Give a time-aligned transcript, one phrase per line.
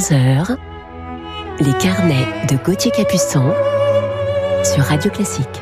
[0.00, 0.56] 11h,
[1.60, 3.52] les carnets de Gauthier Capuçon
[4.64, 5.60] sur Radio Classique.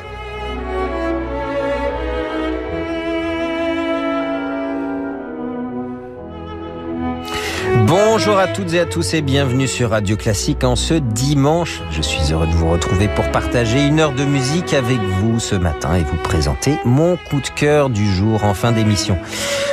[7.85, 11.81] Bonjour à toutes et à tous et bienvenue sur Radio Classique en ce dimanche.
[11.91, 15.55] Je suis heureux de vous retrouver pour partager une heure de musique avec vous ce
[15.55, 19.17] matin et vous présenter mon coup de cœur du jour en fin d'émission.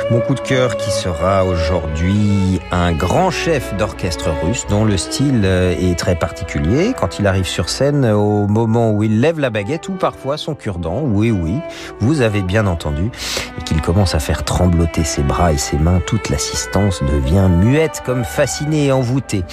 [0.09, 5.41] Mon coup de cœur qui sera aujourd'hui un grand chef d'orchestre russe dont le style
[5.43, 9.49] euh, est très particulier quand il arrive sur scène au moment où il lève la
[9.49, 11.01] baguette ou parfois son cure-dent.
[11.03, 11.55] Oui, oui,
[11.99, 13.11] vous avez bien entendu.
[13.59, 18.01] Et qu'il commence à faire trembloter ses bras et ses mains, toute l'assistance devient muette
[18.05, 19.43] comme fascinée et envoûtée.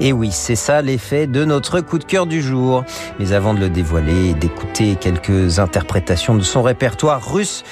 [0.00, 2.82] Et oui, c'est ça l'effet de notre coup de cœur du jour.
[3.18, 7.62] Mais avant de le dévoiler et d'écouter quelques interprétations de son répertoire russe,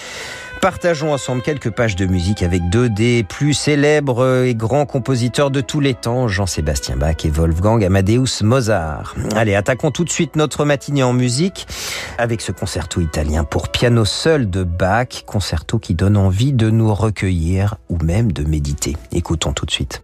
[0.67, 5.61] Partageons ensemble quelques pages de musique avec deux des plus célèbres et grands compositeurs de
[5.61, 9.15] tous les temps, Jean-Sébastien Bach et Wolfgang Amadeus Mozart.
[9.37, 11.69] Allez, attaquons tout de suite notre matinée en musique
[12.19, 16.93] avec ce concerto italien pour piano seul de Bach, concerto qui donne envie de nous
[16.93, 18.97] recueillir ou même de méditer.
[19.13, 20.03] Écoutons tout de suite.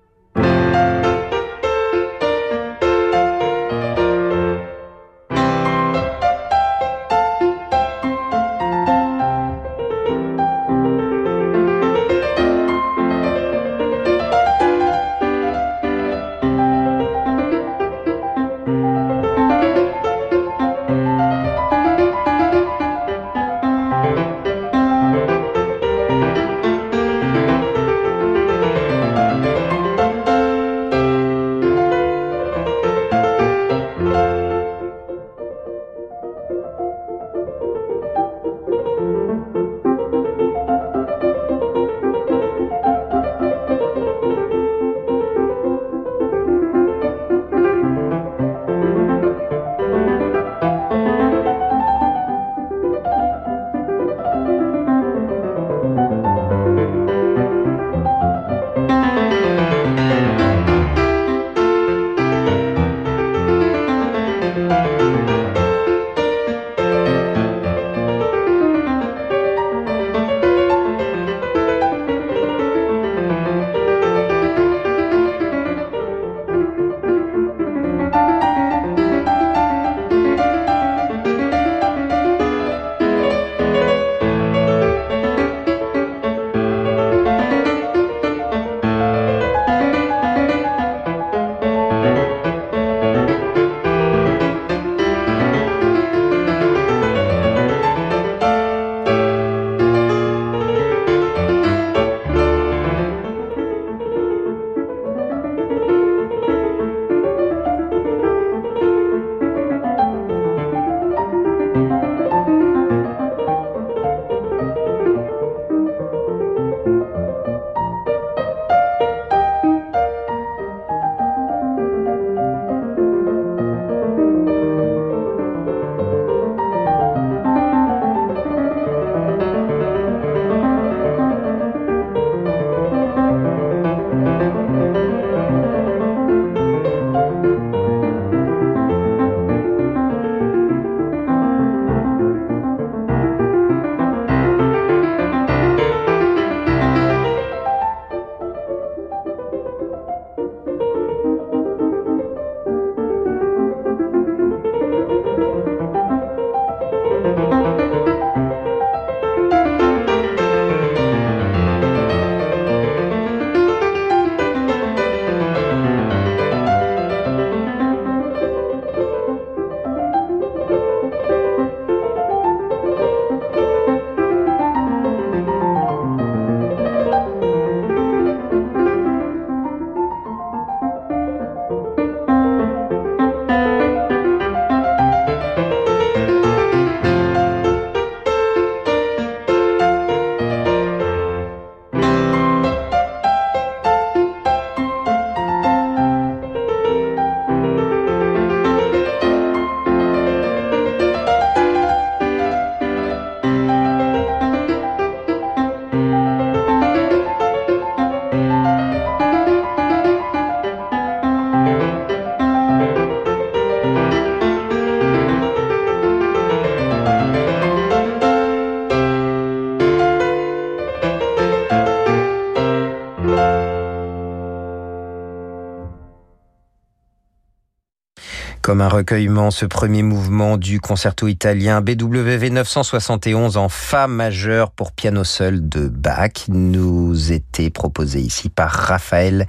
[228.83, 235.23] Un recueillement ce premier mouvement du concerto italien BWV 971 en Fa majeur pour piano
[235.23, 239.47] seul de Bach nous était proposé ici par Raphaël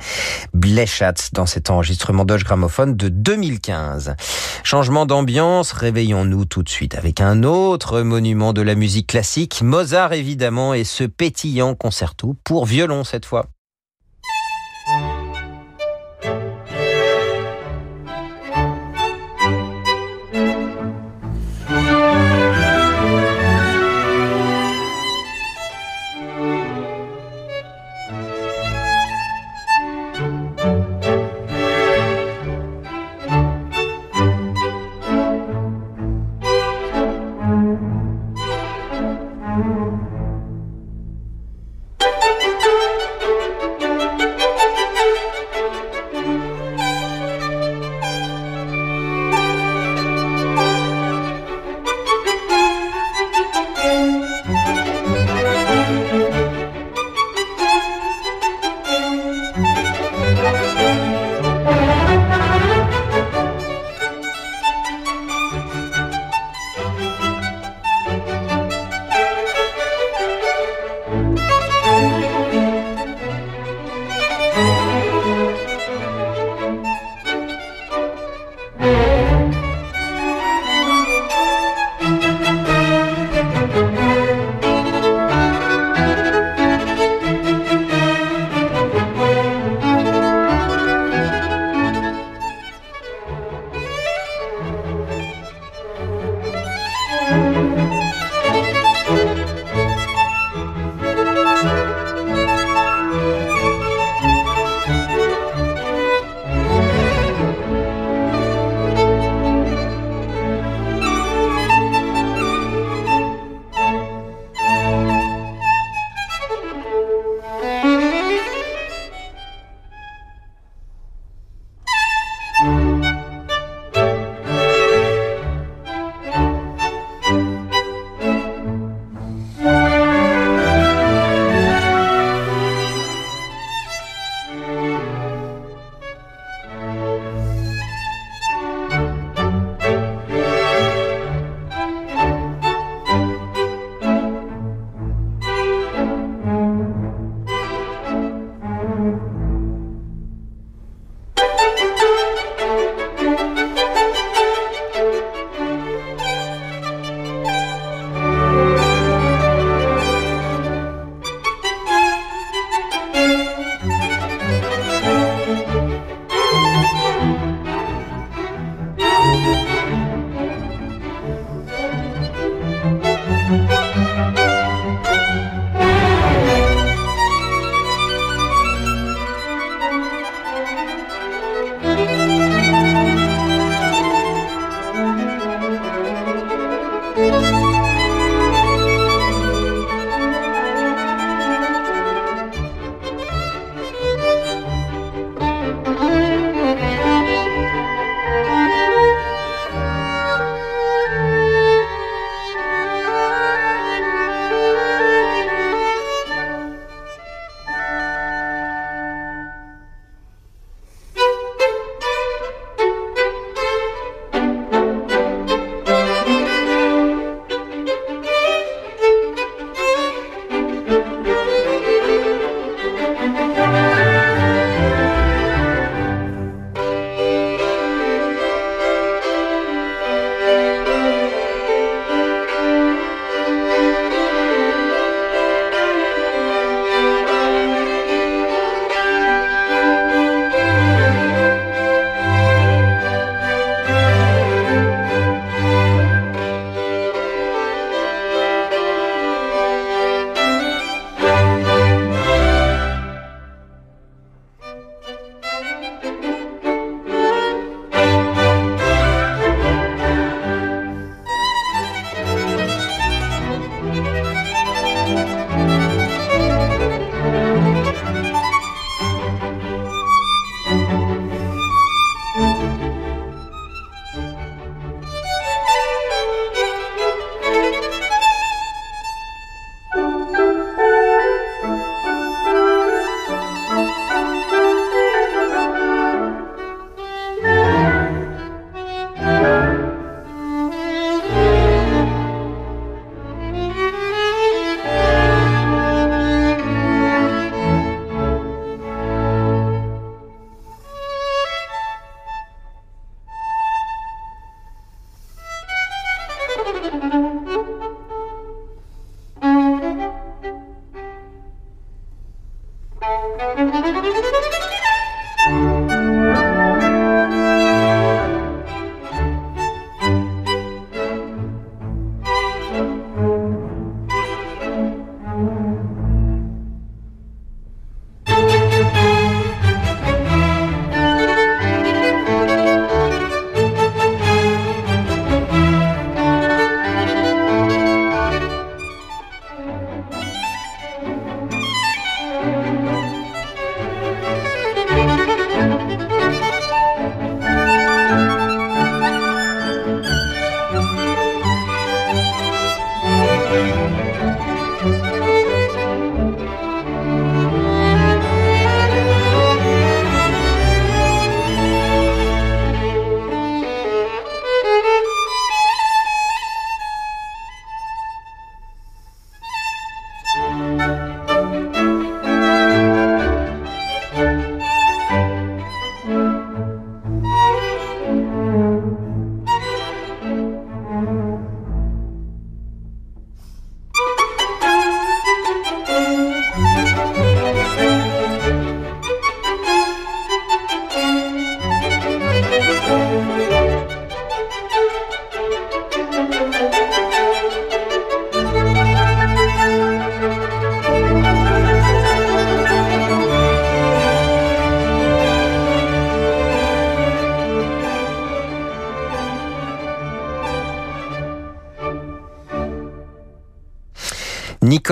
[0.54, 4.16] Bleschatz dans cet enregistrement Doge gramophone de 2015.
[4.64, 10.14] Changement d'ambiance, réveillons-nous tout de suite avec un autre monument de la musique classique, Mozart
[10.14, 13.53] évidemment et ce pétillant concerto pour violon cette fois.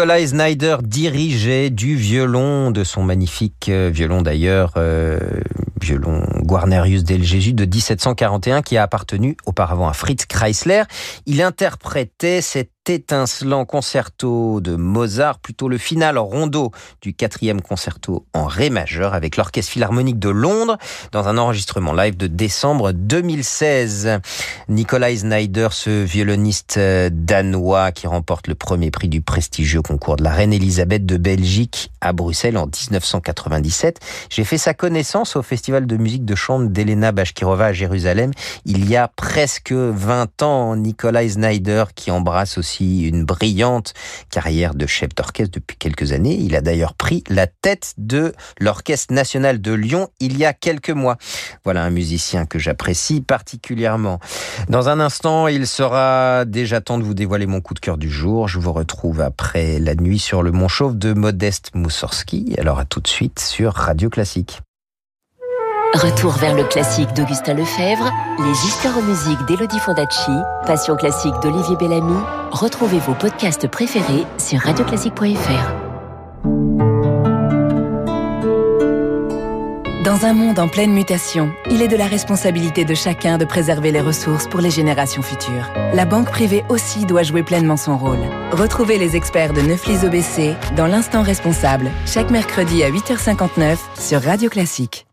[0.01, 5.19] Nikolai Snyder dirigeait du violon, de son magnifique euh, violon d'ailleurs, euh,
[5.79, 10.85] violon Guarnerius del Jésus de 1741 qui a appartenu auparavant à Fritz Kreisler.
[11.27, 16.71] Il interprétait cette étincelant concerto de Mozart, plutôt le final rondo
[17.01, 20.77] du quatrième concerto en ré majeur avec l'Orchestre Philharmonique de Londres
[21.11, 24.19] dans un enregistrement live de décembre 2016.
[24.69, 30.23] Nikolai Snyder, ce violoniste euh, danois qui remporte le premier prix du prestigieux concours de
[30.23, 33.99] la Reine Elisabeth de Belgique à Bruxelles en 1997.
[34.29, 38.31] J'ai fait sa connaissance au Festival de musique de chambre d'Elena Bashkirova à Jérusalem
[38.65, 40.75] il y a presque 20 ans.
[40.75, 43.93] Nikolai Snyder qui embrasse aussi une brillante
[44.29, 46.37] carrière de chef d'orchestre depuis quelques années.
[46.39, 50.89] Il a d'ailleurs pris la tête de l'Orchestre national de Lyon il y a quelques
[50.89, 51.17] mois.
[51.63, 54.19] Voilà un musicien que j'apprécie particulièrement.
[54.69, 58.09] Dans un instant, il sera déjà temps de vous dévoiler mon coup de cœur du
[58.09, 58.47] jour.
[58.47, 62.55] Je vous retrouve après la nuit sur le Mont Chauve de Modeste Moussorski.
[62.57, 64.61] Alors à tout de suite sur Radio Classique.
[65.93, 70.31] Retour vers le classique d'Augustin Lefebvre, les histoires en d'Elodie Fondacci,
[70.65, 72.17] Passion classique d'Olivier Bellamy.
[72.51, 75.73] Retrouvez vos podcasts préférés sur radioclassique.fr.
[80.05, 83.91] Dans un monde en pleine mutation, il est de la responsabilité de chacun de préserver
[83.91, 85.69] les ressources pour les générations futures.
[85.93, 88.23] La banque privée aussi doit jouer pleinement son rôle.
[88.53, 94.49] Retrouvez les experts de Neuflis OBC dans l'instant responsable, chaque mercredi à 8h59 sur Radio
[94.49, 95.05] Classique.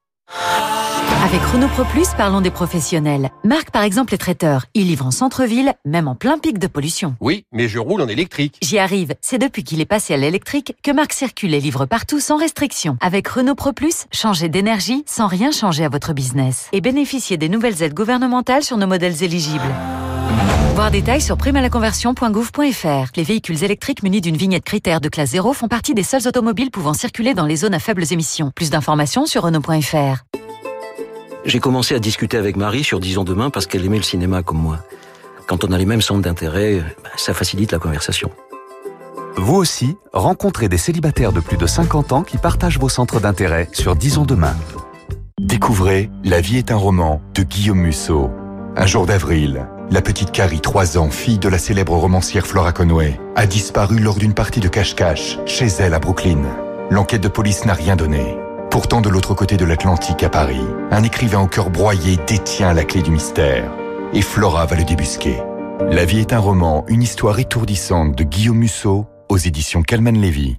[1.25, 3.31] Avec Renault Pro Plus, parlons des professionnels.
[3.45, 4.67] Marc, par exemple, est traiteur.
[4.75, 7.17] Il livre en centre-ville, même en plein pic de pollution.
[7.21, 8.59] Oui, mais je roule en électrique.
[8.63, 9.15] J'y arrive.
[9.21, 12.97] C'est depuis qu'il est passé à l'électrique que Marc circule et livre partout sans restriction.
[13.01, 16.69] Avec Renault Pro Plus, changez d'énergie sans rien changer à votre business.
[16.73, 19.75] Et bénéficiez des nouvelles aides gouvernementales sur nos modèles éligibles.
[20.79, 23.11] Voir détails sur primalaconversion.gouv.fr.
[23.17, 26.71] Les véhicules électriques munis d'une vignette critère de classe 0 font partie des seuls automobiles
[26.71, 28.53] pouvant circuler dans les zones à faibles émissions.
[28.55, 30.23] Plus d'informations sur Renault.fr.
[31.45, 34.59] J'ai commencé à discuter avec Marie sur Disons demain parce qu'elle aimait le cinéma comme
[34.59, 34.79] moi.
[35.49, 38.31] Quand on a les mêmes centres d'intérêt, bah, ça facilite la conversation.
[39.37, 43.69] Vous aussi, rencontrez des célibataires de plus de 50 ans qui partagent vos centres d'intérêt
[43.73, 44.55] sur Disons demain.
[45.41, 48.31] Découvrez La vie est un roman de Guillaume Musso.
[48.77, 53.19] Un jour d'avril, la petite Carrie, 3 ans, fille de la célèbre romancière Flora Conway,
[53.37, 56.43] a disparu lors d'une partie de cache-cache chez elle à Brooklyn.
[56.91, 58.37] L'enquête de police n'a rien donné.
[58.71, 62.85] Pourtant, de l'autre côté de l'Atlantique, à Paris, un écrivain au cœur broyé détient la
[62.85, 63.71] clé du mystère.
[64.13, 65.43] Et Flora va le débusquer.
[65.91, 70.59] La vie est un roman, une histoire étourdissante de Guillaume Musso aux éditions Calman Lévy.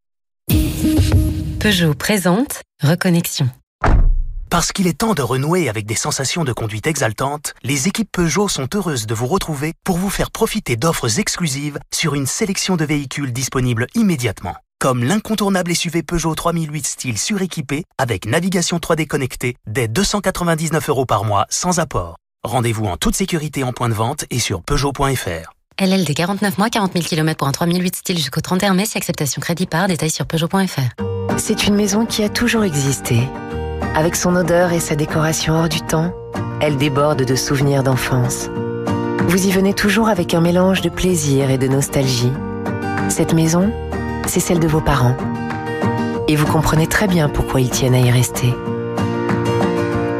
[1.61, 3.47] Peugeot présente Reconnexion.
[4.49, 8.47] Parce qu'il est temps de renouer avec des sensations de conduite exaltantes, les équipes Peugeot
[8.47, 12.83] sont heureuses de vous retrouver pour vous faire profiter d'offres exclusives sur une sélection de
[12.83, 14.55] véhicules disponibles immédiatement.
[14.79, 21.25] Comme l'incontournable SUV Peugeot 3008 style suréquipé avec navigation 3D connectée dès 299 euros par
[21.25, 22.15] mois sans apport.
[22.43, 25.53] Rendez-vous en toute sécurité en point de vente et sur Peugeot.fr.
[25.79, 29.41] LLD 49 mois, 40 000 km pour un 3008 style jusqu'au 31 mai, si acceptation
[29.41, 31.03] crédit par, détail sur Peugeot.fr.
[31.37, 33.19] C'est une maison qui a toujours existé.
[33.95, 36.13] Avec son odeur et sa décoration hors du temps,
[36.61, 38.49] elle déborde de souvenirs d'enfance.
[39.27, 42.31] Vous y venez toujours avec un mélange de plaisir et de nostalgie.
[43.09, 43.71] Cette maison,
[44.27, 45.17] c'est celle de vos parents.
[46.27, 48.53] Et vous comprenez très bien pourquoi ils tiennent à y rester.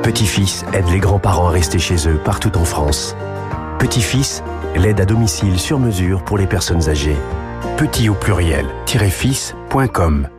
[0.01, 3.15] Petit-fils aide les grands-parents à rester chez eux partout en France.
[3.81, 4.43] Petit-fils,
[4.75, 7.17] l'aide à domicile sur mesure pour les personnes âgées.
[7.77, 10.29] Petit au pluriel, fils.com.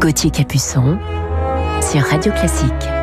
[0.00, 0.98] Gauthier Capuçon
[1.80, 2.97] sur Radio Classique.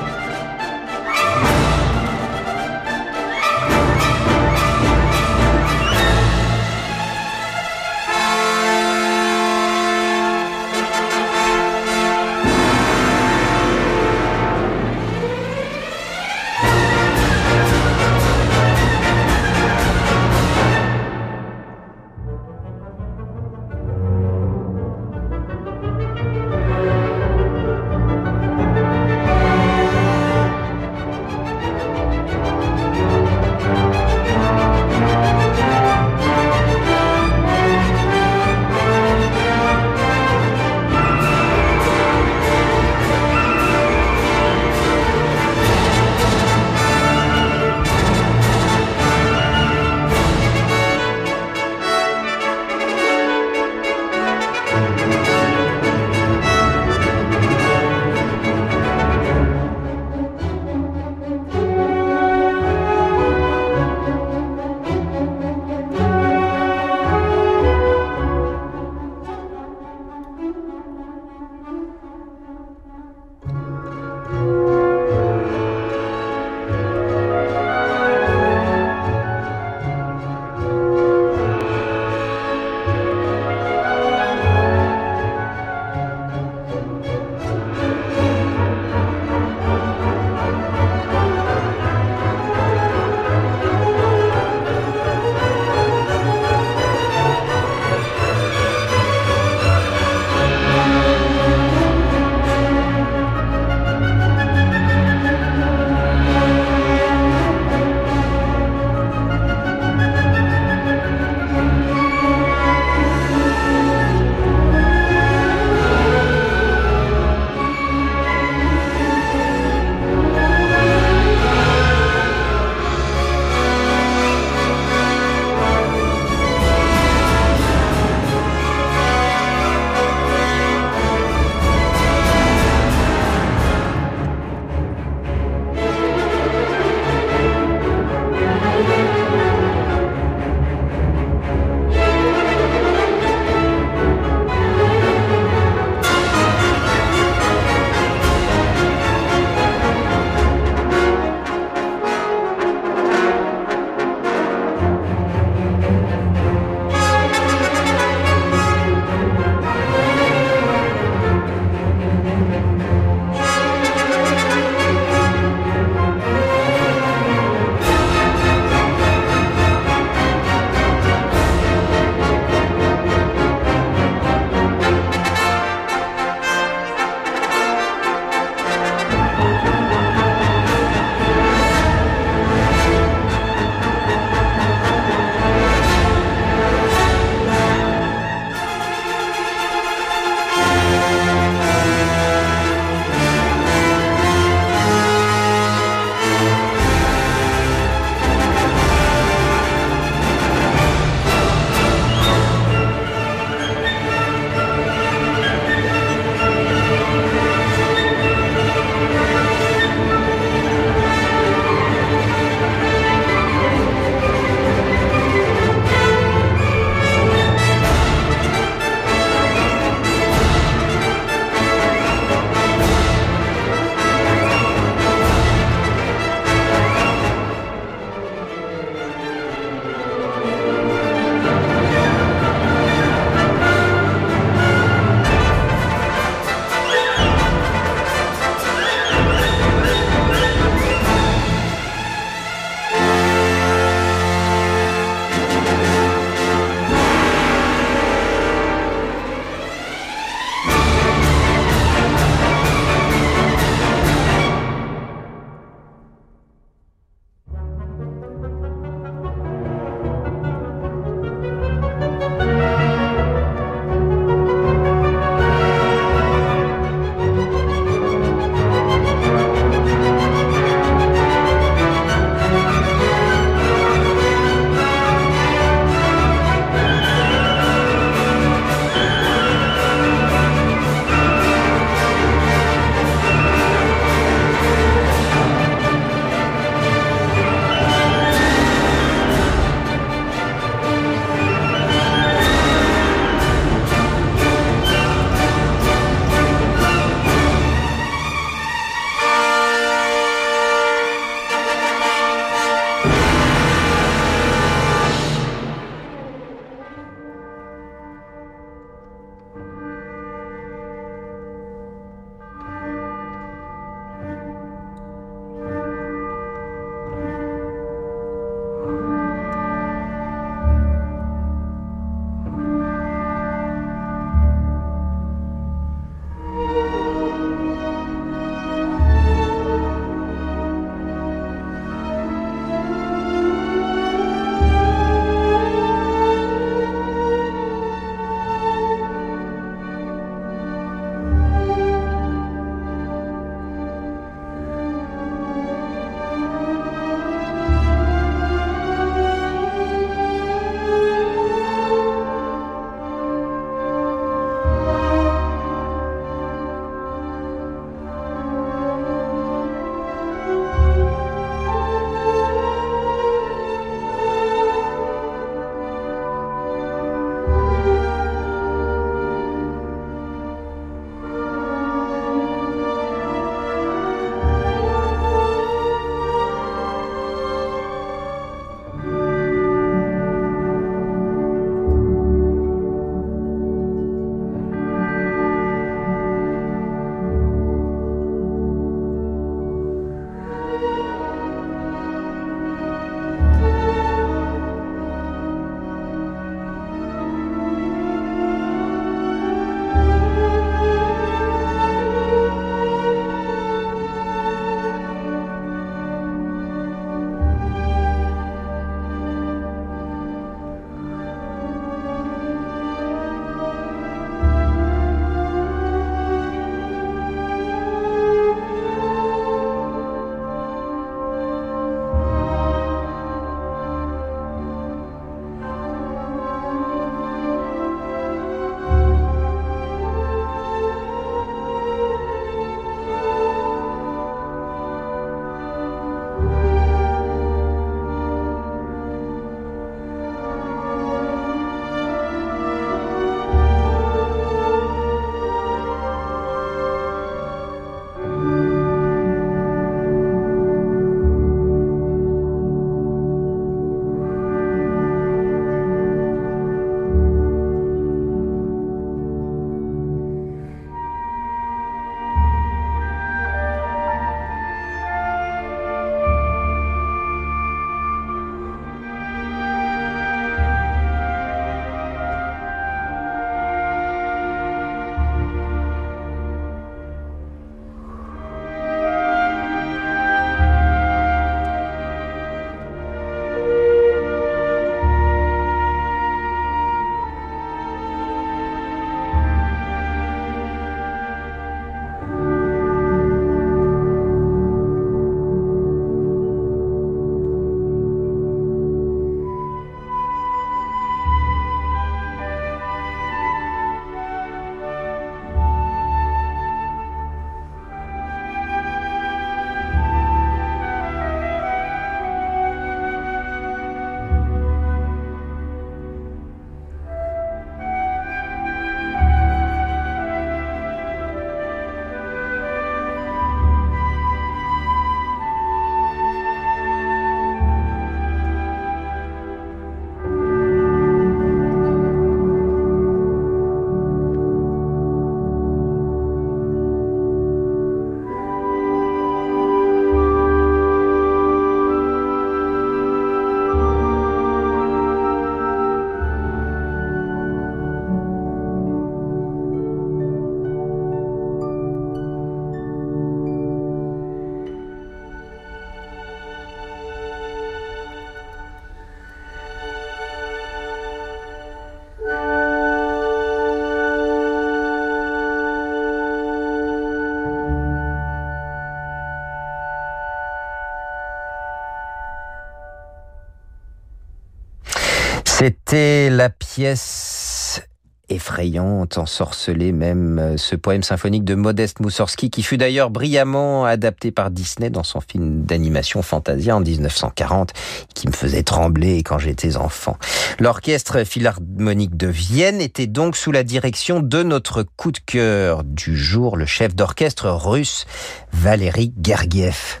[575.94, 577.80] C'était la pièce
[578.28, 584.32] effrayante, ensorcelée même, euh, ce poème symphonique de Modeste Moussorski, qui fut d'ailleurs brillamment adapté
[584.32, 587.74] par Disney dans son film d'animation Fantasia en 1940,
[588.12, 590.18] qui me faisait trembler quand j'étais enfant.
[590.58, 596.16] L'orchestre philharmonique de Vienne était donc sous la direction de notre coup de cœur du
[596.16, 598.04] jour, le chef d'orchestre russe
[598.52, 600.00] Valéry Gergiev.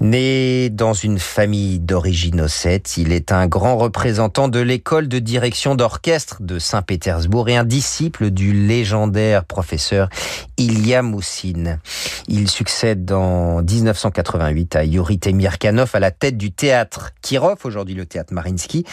[0.00, 5.74] Né dans une famille d'origine ossète, il est un grand représentant de l'école de direction
[5.74, 10.08] d'orchestre de Saint-Pétersbourg et un disciple du légendaire professeur
[10.56, 11.80] Ilya Moussine.
[12.28, 18.06] Il succède en 1988 à Yuri Temirkanov à la tête du théâtre Kirov, aujourd'hui le
[18.06, 18.84] théâtre Marinsky,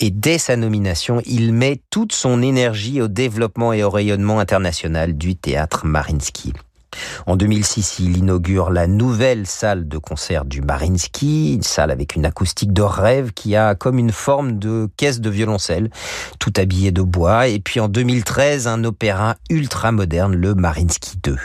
[0.00, 5.18] et dès sa nomination, il met toute son énergie au développement et au rayonnement international
[5.18, 6.54] du théâtre Marinsky.
[7.26, 12.24] En 2006, il inaugure la nouvelle salle de concert du Marinsky, une salle avec une
[12.24, 15.90] acoustique de rêve qui a comme une forme de caisse de violoncelle,
[16.38, 17.48] tout habillé de bois.
[17.48, 21.36] Et puis en 2013, un opéra ultra moderne, le Marinsky 2.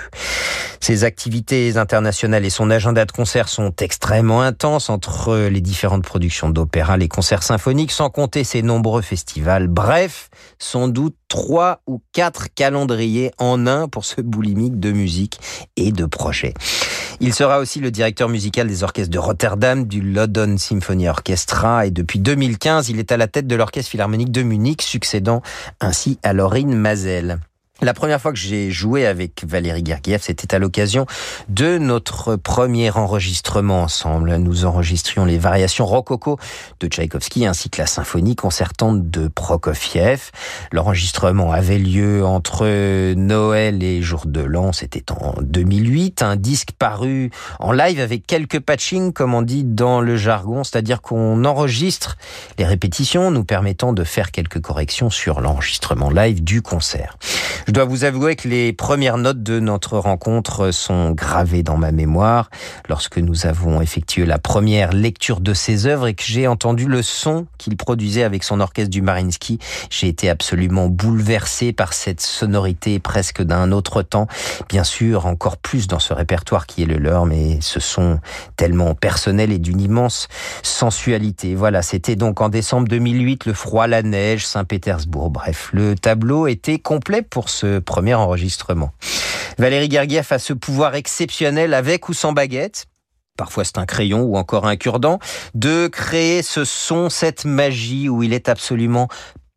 [0.82, 6.50] Ses activités internationales et son agenda de concerts sont extrêmement intenses entre les différentes productions
[6.50, 9.68] d'opéra, les concerts symphoniques, sans compter ses nombreux festivals.
[9.68, 15.40] Bref, sans doute trois ou quatre calendriers en un pour ce boulimique de musique
[15.78, 16.56] et de projets.
[17.20, 21.92] Il sera aussi le directeur musical des orchestres de Rotterdam, du London Symphony Orchestra et
[21.92, 25.44] depuis 2015, il est à la tête de l'Orchestre Philharmonique de Munich, succédant
[25.80, 27.40] ainsi à Laurine Mazel.
[27.84, 31.08] La première fois que j'ai joué avec Valérie Gergiev, c'était à l'occasion
[31.50, 34.36] de notre premier enregistrement ensemble.
[34.36, 36.38] Nous enregistrions les variations rococo
[36.80, 40.30] de Tchaïkovski ainsi que la symphonie concertante de Prokofiev.
[40.72, 46.22] L'enregistrement avait lieu entre Noël et Jour de l'An, c'était en 2008.
[46.22, 51.02] Un disque paru en live avec quelques patching, comme on dit dans le jargon, c'est-à-dire
[51.02, 52.18] qu'on enregistre
[52.60, 57.18] les répétitions, nous permettant de faire quelques corrections sur l'enregistrement live du concert.
[57.72, 61.94] Je dois vous avouer que les premières notes de notre rencontre sont gravées dans ma
[61.94, 62.50] mémoire
[62.90, 67.02] lorsque nous avons effectué la première lecture de ses œuvres et que j'ai entendu le
[67.02, 69.58] son qu'il produisait avec son orchestre du Marinsky.
[69.90, 74.28] J'ai été absolument bouleversé par cette sonorité presque d'un autre temps.
[74.68, 78.20] Bien sûr, encore plus dans ce répertoire qui est le leur, mais ce son
[78.58, 80.28] tellement personnel et d'une immense
[80.62, 81.56] sensualité.
[81.56, 85.30] Voilà, c'était donc en décembre 2008, le froid, la neige, Saint-Pétersbourg.
[85.30, 88.92] Bref, le tableau était complet pour ce premier enregistrement.
[89.58, 92.88] Valérie Gergiev a ce pouvoir exceptionnel avec ou sans baguette
[93.38, 95.18] parfois c'est un crayon ou encore un cure-dent,
[95.56, 99.08] de créer ce son, cette magie où il est absolument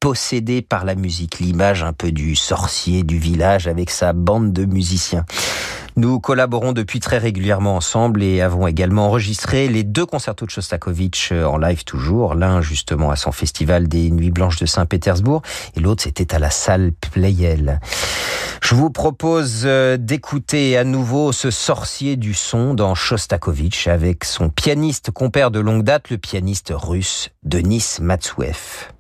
[0.00, 4.64] possédé par la musique, l'image un peu du sorcier du village avec sa bande de
[4.64, 5.24] musiciens.
[5.96, 11.30] Nous collaborons depuis très régulièrement ensemble et avons également enregistré les deux concertos de Shostakovich
[11.30, 15.42] euh, en live toujours, l'un justement à son festival des Nuits Blanches de Saint-Pétersbourg
[15.76, 17.80] et l'autre c'était à la salle Playel.
[18.60, 24.48] Je vous propose euh, d'écouter à nouveau ce sorcier du son dans Shostakovich avec son
[24.48, 28.93] pianiste compère de longue date, le pianiste russe Denis Matsouev.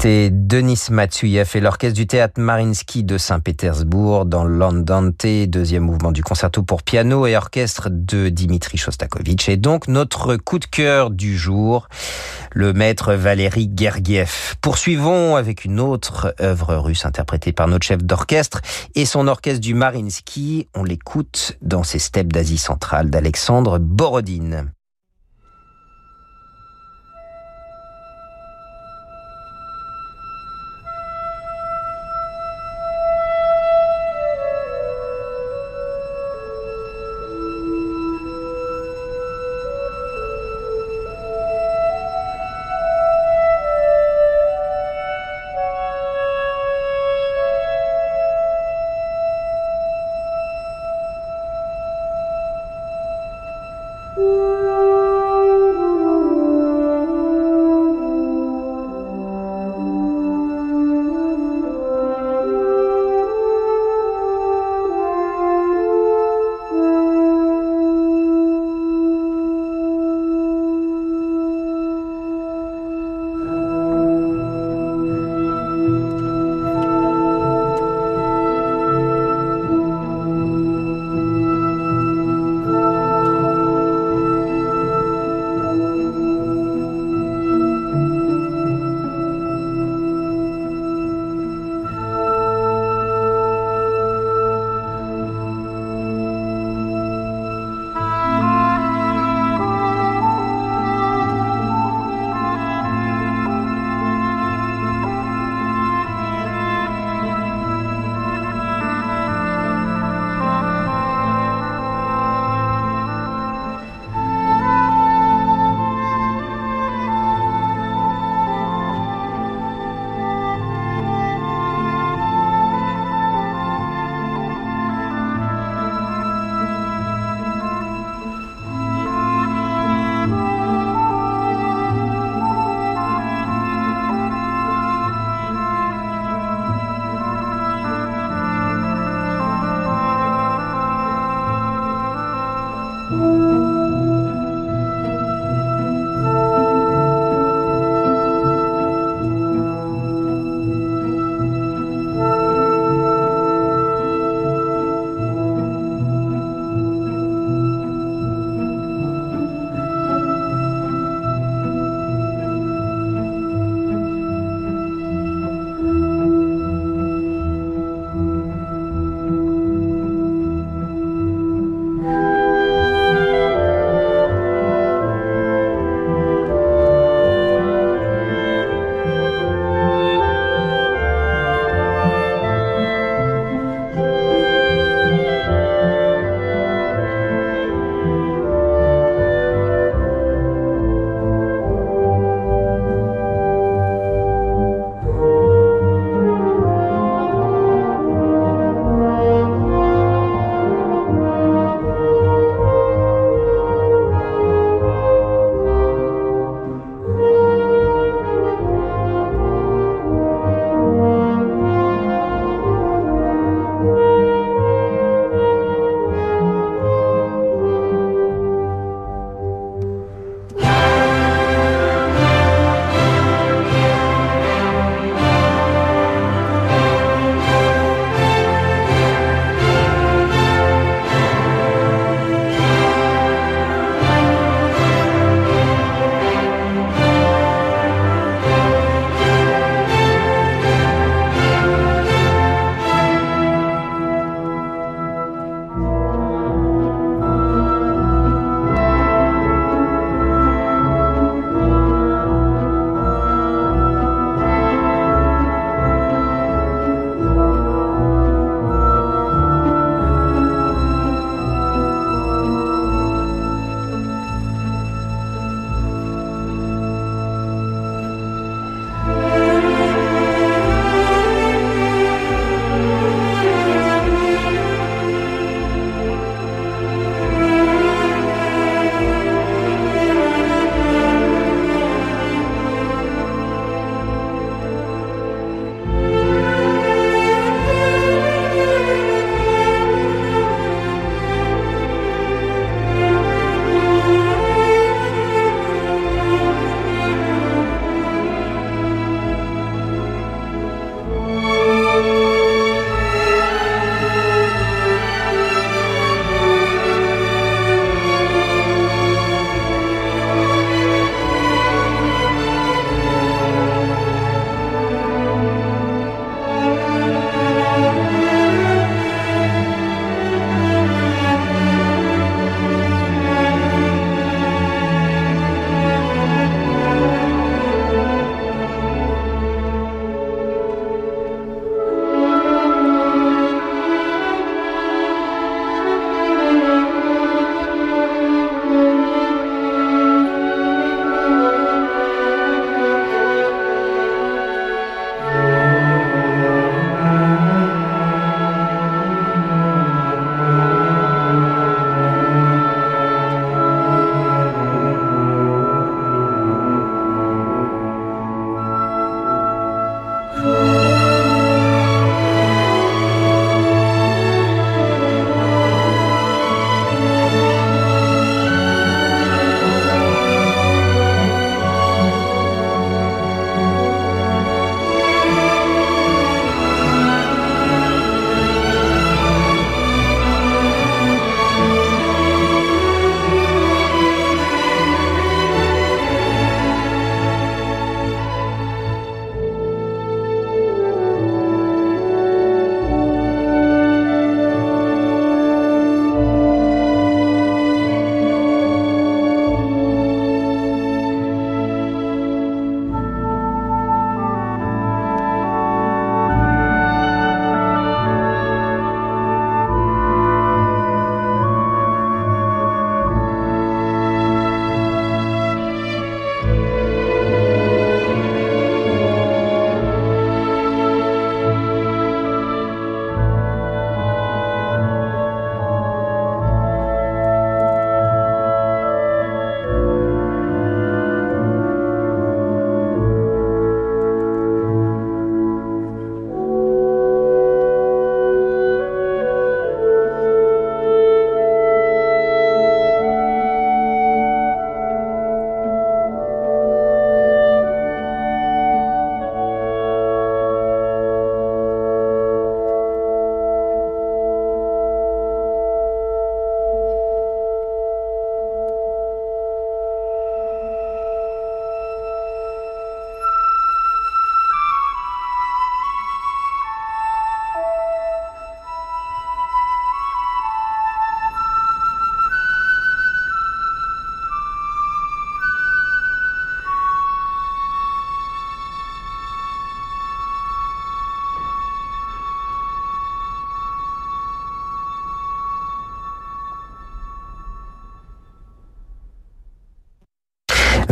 [0.00, 6.22] C'était Denis Matsuyev et l'orchestre du théâtre Marinsky de Saint-Pétersbourg dans l'Andante, deuxième mouvement du
[6.22, 9.48] concerto pour piano et orchestre de Dimitri Shostakovich.
[9.48, 11.88] Et donc notre coup de cœur du jour,
[12.52, 14.54] le maître Valéry Gergiev.
[14.60, 18.60] Poursuivons avec une autre œuvre russe interprétée par notre chef d'orchestre
[18.94, 20.68] et son orchestre du Marinsky.
[20.76, 24.70] On l'écoute dans ces steppes d'Asie centrale d'Alexandre Borodine.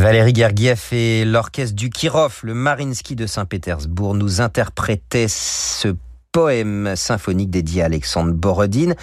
[0.06, 5.96] Valérie Gergiev et l'orchestre du Kirov, le Marinsky de Saint-Pétersbourg, nous interprétaient ce
[6.30, 8.94] poème symphonique dédié à Alexandre Borodine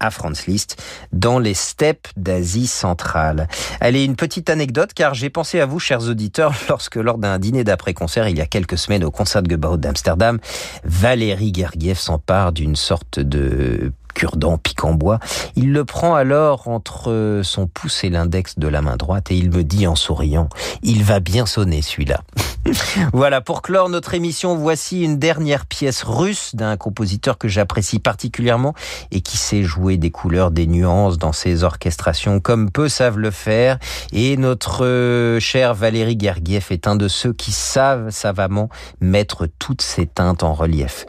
[0.00, 0.82] à Franz Liszt
[1.12, 3.46] dans les steppes d'Asie centrale.
[3.80, 7.62] Allez, une petite anecdote car j'ai pensé à vous, chers auditeurs, lorsque lors d'un dîner
[7.62, 10.40] d'après-concert il y a quelques semaines au Concertgebouw d'Amsterdam,
[10.82, 15.20] Valérie Gergiev s'empare d'une sorte de cure-dent piquant bois.
[15.54, 19.52] Il le prend alors entre son pouce et l'index de la main droite et il
[19.52, 20.48] me dit en souriant,
[20.82, 22.22] il va bien sonner celui-là.
[23.12, 28.74] voilà, pour clore notre émission, voici une dernière pièce russe d'un compositeur que j'apprécie particulièrement
[29.12, 33.30] et qui sait jouer des couleurs, des nuances dans ses orchestrations comme peu savent le
[33.30, 33.78] faire.
[34.12, 38.68] Et notre euh, cher Valérie Gergiev est un de ceux qui savent savamment
[39.00, 41.06] mettre toutes ces teintes en relief.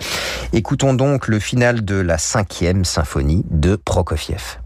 [0.52, 4.58] Écoutons donc le final de la cinquième symphonie de Prokofiev.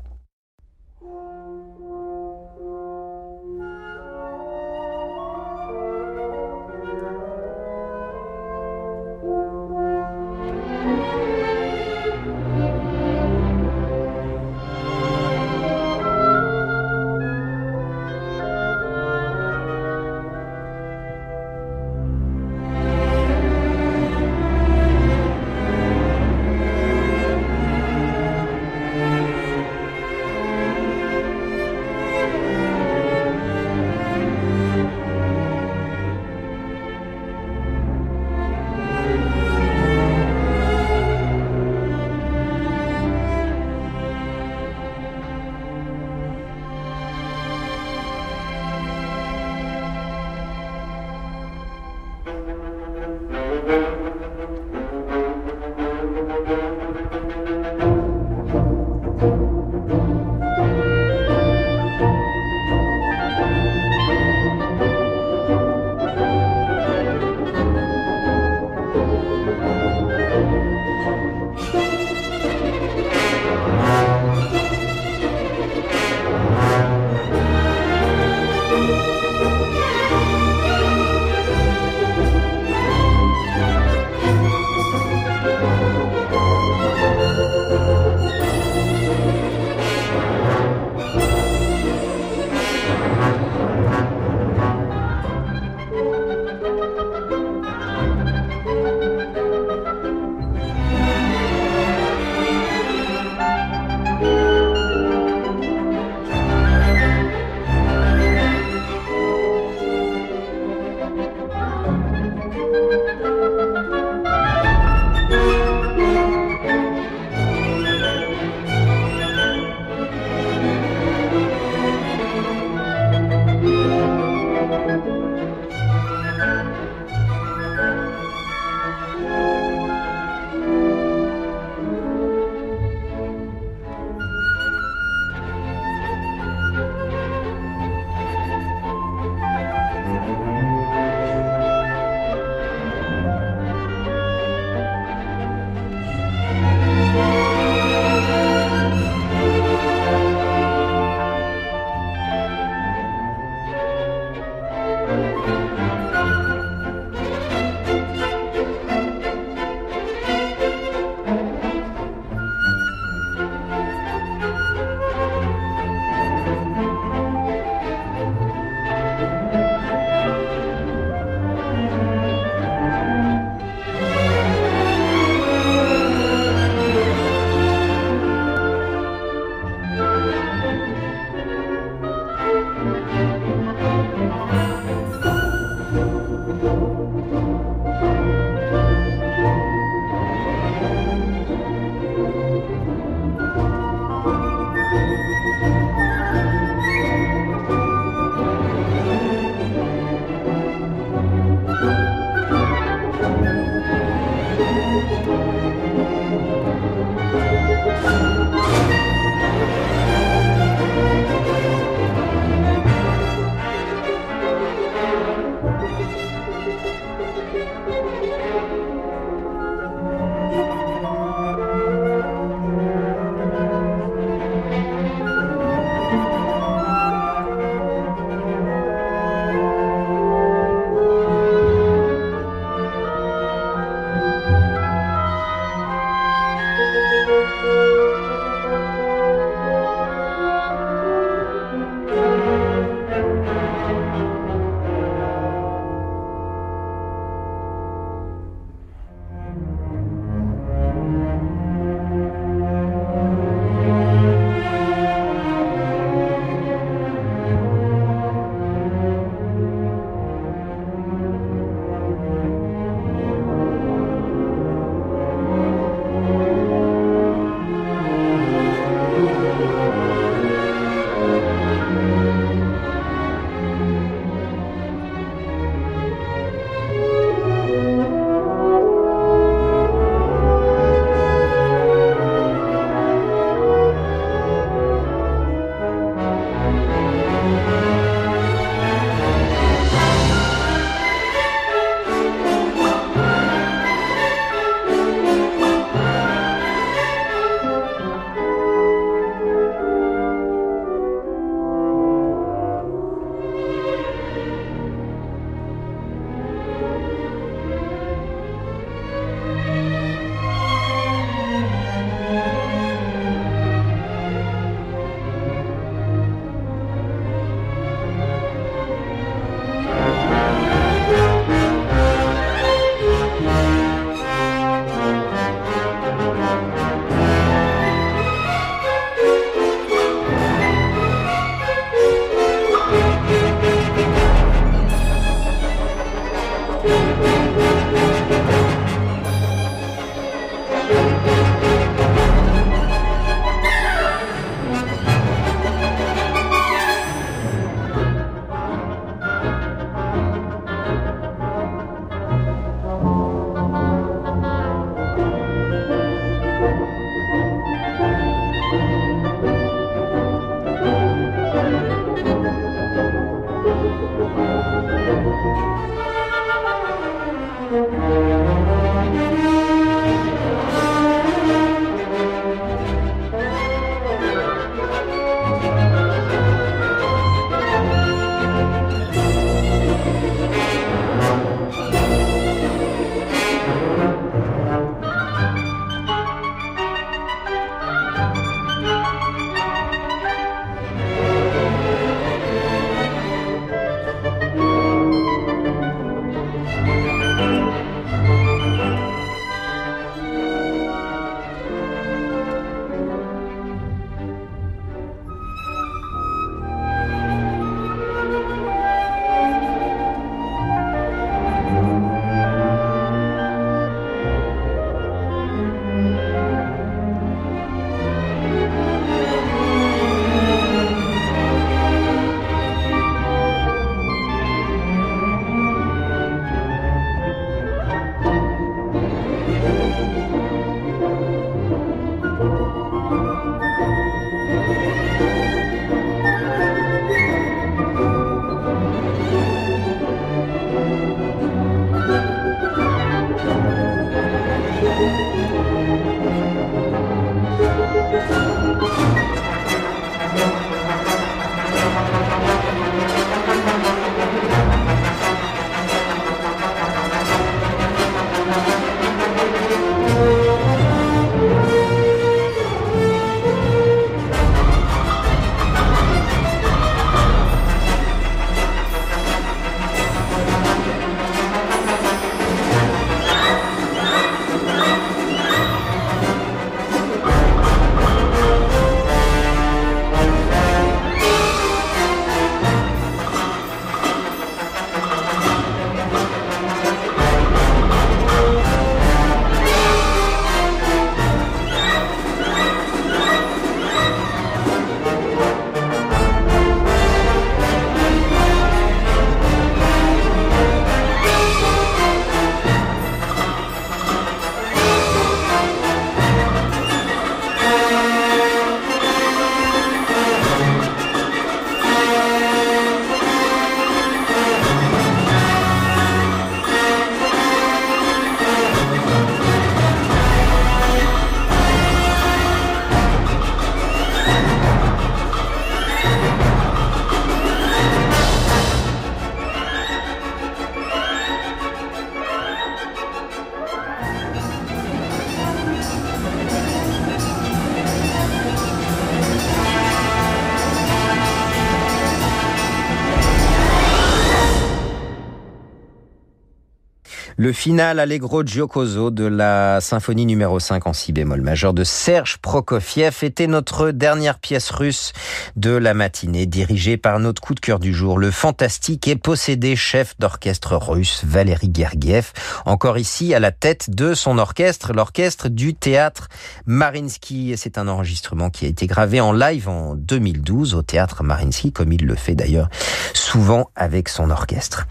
[547.44, 552.38] Le final Allegro Giocoso de la symphonie numéro 5 en si bémol majeur de Serge
[552.38, 555.12] Prokofiev était notre dernière pièce russe
[555.58, 559.76] de la matinée, dirigée par notre coup de cœur du jour, le fantastique et possédé
[559.76, 562.32] chef d'orchestre russe Valéry Gergiev,
[562.66, 566.30] encore ici à la tête de son orchestre, l'orchestre du théâtre
[566.66, 567.56] Marinsky.
[567.58, 571.92] C'est un enregistrement qui a été gravé en live en 2012 au théâtre Marinsky, comme
[571.92, 572.70] il le fait d'ailleurs
[573.14, 574.88] souvent avec son orchestre.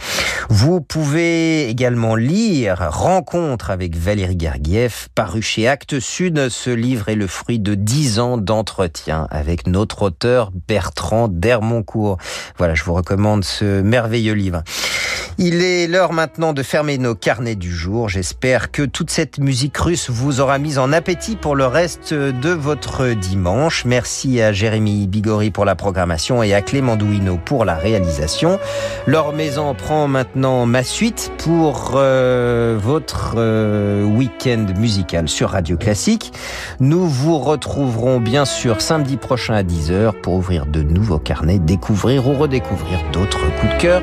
[0.50, 6.48] Vous pouvez également lire Rencontre avec Valérie Gergiev, paru chez Actes Sud.
[6.48, 12.18] Ce livre est le fruit de dix ans d'entretien avec notre auteur Bertrand Dermoncourt.
[12.58, 14.62] Voilà, je vous recommande ce merveilleux livre.
[15.38, 18.08] Il est l'heure maintenant de fermer nos carnets du jour.
[18.08, 22.50] J'espère que toute cette musique russe vous aura mis en appétit pour le reste de
[22.50, 23.84] votre dimanche.
[23.86, 28.58] Merci à Jérémy Bigori pour la programmation et à Clément Douino pour la réalisation.
[29.06, 36.32] Laure Maison prend maintenant ma suite pour euh, votre euh, week-end musical sur Radio Classique.
[36.78, 42.28] Nous vous retrouverons bien sûr samedi prochain à 10h pour ouvrir de nouveaux carnets, découvrir
[42.28, 44.02] ou redécouvrir d'autres coups de cœur.